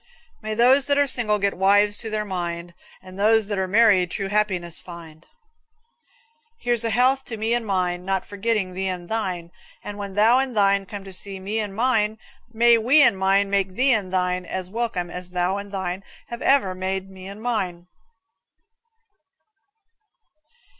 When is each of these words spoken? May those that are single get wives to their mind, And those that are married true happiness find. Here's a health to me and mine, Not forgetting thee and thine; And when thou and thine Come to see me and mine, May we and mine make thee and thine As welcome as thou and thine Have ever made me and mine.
May 0.41 0.55
those 0.55 0.87
that 0.87 0.97
are 0.97 1.05
single 1.05 1.37
get 1.37 1.53
wives 1.55 1.95
to 1.99 2.09
their 2.09 2.25
mind, 2.25 2.73
And 3.03 3.19
those 3.19 3.49
that 3.49 3.59
are 3.59 3.67
married 3.67 4.09
true 4.09 4.29
happiness 4.29 4.81
find. 4.81 5.27
Here's 6.59 6.83
a 6.83 6.89
health 6.89 7.23
to 7.25 7.37
me 7.37 7.53
and 7.53 7.67
mine, 7.67 8.03
Not 8.03 8.25
forgetting 8.25 8.73
thee 8.73 8.87
and 8.87 9.09
thine; 9.09 9.51
And 9.83 9.99
when 9.99 10.15
thou 10.15 10.39
and 10.39 10.57
thine 10.57 10.87
Come 10.87 11.03
to 11.03 11.13
see 11.13 11.39
me 11.39 11.59
and 11.59 11.75
mine, 11.75 12.17
May 12.51 12.79
we 12.79 13.03
and 13.03 13.15
mine 13.15 13.51
make 13.51 13.75
thee 13.75 13.93
and 13.93 14.11
thine 14.11 14.43
As 14.43 14.71
welcome 14.71 15.11
as 15.11 15.29
thou 15.29 15.57
and 15.57 15.71
thine 15.71 16.03
Have 16.29 16.41
ever 16.41 16.73
made 16.73 17.07
me 17.07 17.27
and 17.27 17.39
mine. 17.39 17.85